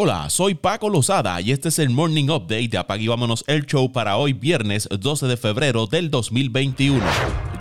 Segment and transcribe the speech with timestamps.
[0.00, 3.90] Hola, soy Paco Lozada y este es el Morning Update de Apag Vámonos el Show
[3.90, 7.00] para hoy viernes 12 de febrero del 2021.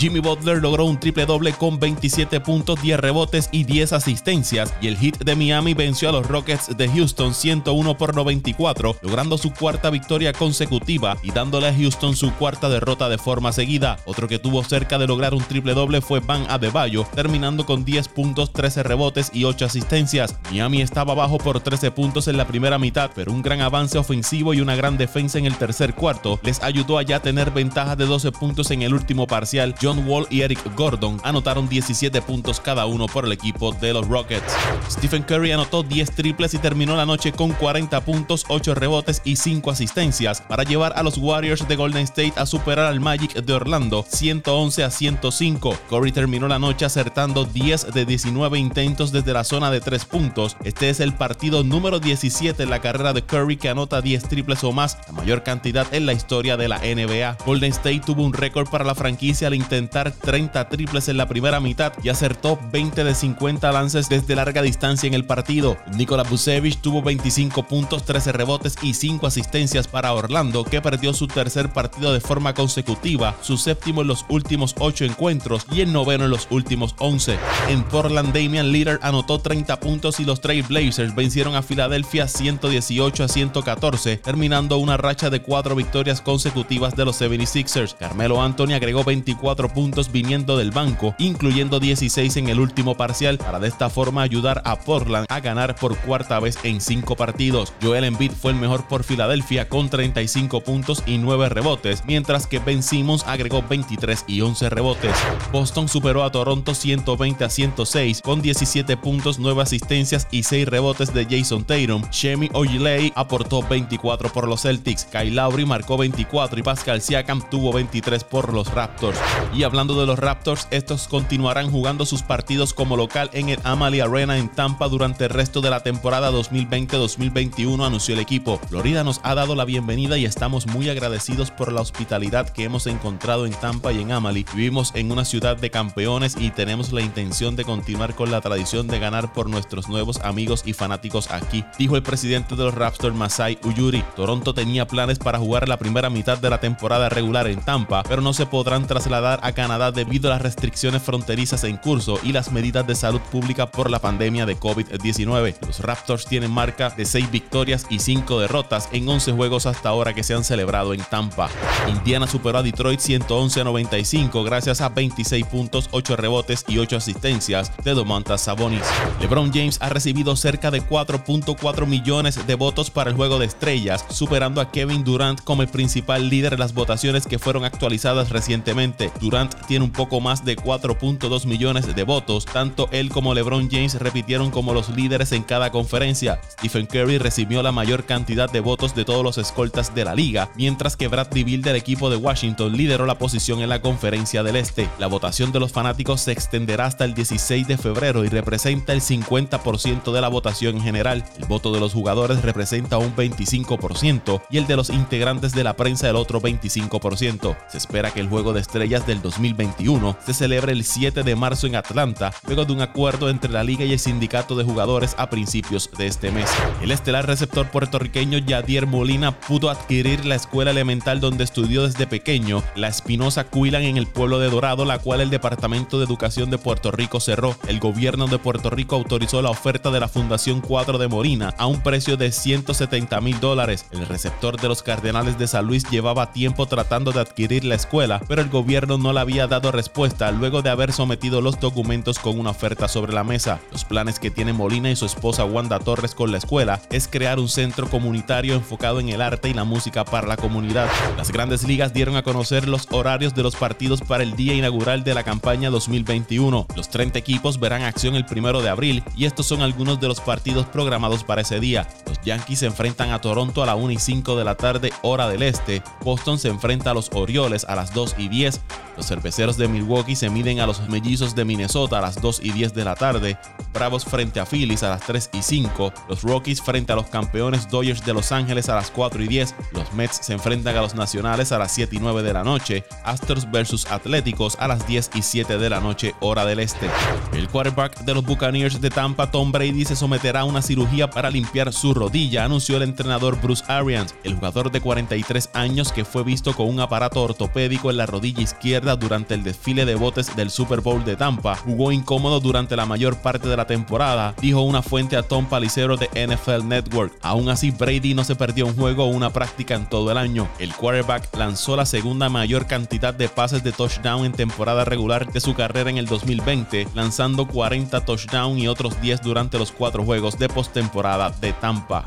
[0.00, 4.86] Jimmy Butler logró un triple doble con 27 puntos, 10 rebotes y 10 asistencias y
[4.86, 9.52] el hit de Miami venció a los Rockets de Houston 101 por 94, logrando su
[9.52, 13.98] cuarta victoria consecutiva y dándole a Houston su cuarta derrota de forma seguida.
[14.06, 18.08] Otro que tuvo cerca de lograr un triple doble fue Van Adebayo, terminando con 10
[18.08, 20.34] puntos, 13 rebotes y 8 asistencias.
[20.50, 24.54] Miami estaba abajo por 13 puntos en la primera mitad, pero un gran avance ofensivo
[24.54, 28.06] y una gran defensa en el tercer cuarto les ayudó a ya tener ventaja de
[28.06, 29.74] 12 puntos en el último parcial.
[29.98, 34.54] Wall y Eric Gordon anotaron 17 puntos cada uno por el equipo de los Rockets.
[34.88, 39.36] Stephen Curry anotó 10 triples y terminó la noche con 40 puntos, 8 rebotes y
[39.36, 43.52] 5 asistencias para llevar a los Warriors de Golden State a superar al Magic de
[43.52, 45.76] Orlando 111 a 105.
[45.88, 50.56] Curry terminó la noche acertando 10 de 19 intentos desde la zona de 3 puntos.
[50.64, 54.64] Este es el partido número 17 en la carrera de Curry que anota 10 triples
[54.64, 57.38] o más, la mayor cantidad en la historia de la NBA.
[57.44, 61.60] Golden State tuvo un récord para la franquicia al intentar 30 triples en la primera
[61.60, 65.76] mitad y acertó 20 de 50 lances desde larga distancia en el partido.
[65.94, 71.26] Nikola Vucevic tuvo 25 puntos, 13 rebotes y 5 asistencias para Orlando, que perdió su
[71.26, 76.24] tercer partido de forma consecutiva, su séptimo en los últimos 8 encuentros y el noveno
[76.24, 77.38] en los últimos 11.
[77.68, 83.24] En Portland, Damian Lillard anotó 30 puntos y los Trail Blazers vencieron a Filadelfia 118
[83.24, 87.96] a 114, terminando una racha de 4 victorias consecutivas de los 76ers.
[87.96, 93.58] Carmelo Anthony agregó 24 puntos viniendo del banco, incluyendo 16 en el último parcial, para
[93.58, 97.72] de esta forma ayudar a Portland a ganar por cuarta vez en 5 partidos.
[97.82, 102.58] Joel Embiid fue el mejor por Filadelfia con 35 puntos y 9 rebotes, mientras que
[102.58, 105.16] Ben Simmons agregó 23 y 11 rebotes.
[105.52, 111.12] Boston superó a Toronto 120 a 106 con 17 puntos, 9 asistencias y 6 rebotes
[111.14, 112.02] de Jason Tatum.
[112.10, 117.72] Shemi Ojilei aportó 24 por los Celtics, Kyle Lowry marcó 24 y Pascal Siakam tuvo
[117.72, 119.18] 23 por los Raptors.
[119.64, 124.38] Hablando de los Raptors, estos continuarán jugando sus partidos como local en el Amalie Arena
[124.38, 128.60] en Tampa durante el resto de la temporada 2020-2021, anunció el equipo.
[128.68, 132.86] Florida nos ha dado la bienvenida y estamos muy agradecidos por la hospitalidad que hemos
[132.86, 134.46] encontrado en Tampa y en Amalie.
[134.54, 138.86] Vivimos en una ciudad de campeones y tenemos la intención de continuar con la tradición
[138.86, 143.14] de ganar por nuestros nuevos amigos y fanáticos aquí, dijo el presidente de los Raptors
[143.14, 144.04] Masai Ujiri.
[144.16, 148.22] Toronto tenía planes para jugar la primera mitad de la temporada regular en Tampa, pero
[148.22, 152.52] no se podrán trasladar a Canadá debido a las restricciones fronterizas en curso y las
[152.52, 155.56] medidas de salud pública por la pandemia de COVID-19.
[155.66, 160.14] Los Raptors tienen marca de 6 victorias y 5 derrotas en 11 juegos hasta ahora
[160.14, 161.48] que se han celebrado en Tampa.
[161.88, 166.96] Indiana superó a Detroit 111 a 95 gracias a 26 puntos, 8 rebotes y 8
[166.96, 168.84] asistencias de Domantas Sabonis.
[169.20, 174.04] LeBron James ha recibido cerca de 4.4 millones de votos para el juego de estrellas,
[174.10, 179.10] superando a Kevin Durant como el principal líder en las votaciones que fueron actualizadas recientemente.
[179.20, 179.29] Durant
[179.68, 182.44] tiene un poco más de 4.2 millones de votos.
[182.44, 186.40] Tanto él como LeBron James repitieron como los líderes en cada conferencia.
[186.50, 190.50] Stephen Curry recibió la mayor cantidad de votos de todos los escoltas de la liga,
[190.56, 194.56] mientras que Bradley Bill del equipo de Washington lideró la posición en la conferencia del
[194.56, 194.88] Este.
[194.98, 199.00] La votación de los fanáticos se extenderá hasta el 16 de febrero y representa el
[199.00, 201.24] 50% de la votación en general.
[201.38, 205.76] El voto de los jugadores representa un 25% y el de los integrantes de la
[205.76, 207.56] prensa el otro 25%.
[207.68, 211.66] Se espera que el juego de estrellas del 2021 se celebra el 7 de marzo
[211.66, 215.30] en Atlanta, luego de un acuerdo entre la liga y el sindicato de jugadores a
[215.30, 216.50] principios de este mes.
[216.82, 222.62] El estelar receptor puertorriqueño Yadier Molina pudo adquirir la escuela elemental donde estudió desde pequeño,
[222.74, 226.58] la Espinosa Cuilan en el pueblo de Dorado, la cual el Departamento de Educación de
[226.58, 227.56] Puerto Rico cerró.
[227.66, 231.66] El gobierno de Puerto Rico autorizó la oferta de la Fundación 4 de Molina a
[231.66, 233.86] un precio de 170 mil dólares.
[233.92, 238.20] El receptor de los Cardenales de San Luis llevaba tiempo tratando de adquirir la escuela,
[238.28, 242.38] pero el gobierno no la había dado respuesta luego de haber sometido los documentos con
[242.38, 243.60] una oferta sobre la mesa.
[243.72, 247.38] Los planes que tiene Molina y su esposa Wanda Torres con la escuela es crear
[247.38, 250.88] un centro comunitario enfocado en el arte y la música para la comunidad.
[251.16, 255.04] Las grandes ligas dieron a conocer los horarios de los partidos para el día inaugural
[255.04, 256.66] de la campaña 2021.
[256.76, 260.20] Los 30 equipos verán acción el primero de abril y estos son algunos de los
[260.20, 261.88] partidos programados para ese día.
[262.06, 265.28] Los Yankees se enfrentan a Toronto a la 1 y 5 de la tarde, hora
[265.28, 265.82] del este.
[266.02, 268.60] Boston se enfrenta a los Orioles a las 2 y 10.
[269.00, 272.52] Los cerveceros de Milwaukee se miden a los mellizos de Minnesota a las 2 y
[272.52, 273.38] 10 de la tarde,
[273.72, 277.70] Bravos frente a Phillies a las 3 y 5, los Rockies frente a los campeones
[277.70, 280.94] Dodgers de Los Ángeles a las 4 y 10, los Mets se enfrentan a los
[280.94, 285.12] Nacionales a las 7 y 9 de la noche, Astros versus Atléticos a las 10
[285.14, 286.90] y 7 de la noche hora del este.
[287.32, 291.30] El quarterback de los Buccaneers de Tampa, Tom Brady, se someterá a una cirugía para
[291.30, 294.14] limpiar su rodilla anunció el entrenador Bruce Arians.
[294.24, 298.42] El jugador de 43 años que fue visto con un aparato ortopédico en la rodilla
[298.42, 302.86] izquierda durante el desfile de botes del Super Bowl de Tampa jugó incómodo durante la
[302.86, 307.12] mayor parte de la temporada, dijo una fuente a Tom Palicero de NFL Network.
[307.22, 310.48] Aún así, Brady no se perdió un juego o una práctica en todo el año.
[310.58, 315.40] El quarterback lanzó la segunda mayor cantidad de pases de touchdown en temporada regular de
[315.40, 320.38] su carrera en el 2020, lanzando 40 touchdowns y otros 10 durante los cuatro juegos
[320.38, 322.04] de postemporada de Tampa.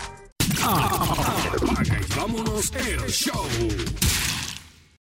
[2.16, 3.48] vámonos el show.